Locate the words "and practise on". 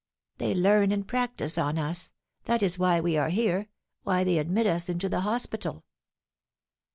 0.91-1.77